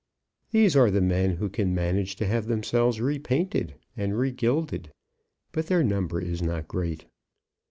[0.49, 4.91] These are the men who can manage to have themselves repainted and regilded;
[5.51, 7.05] but their number is not great.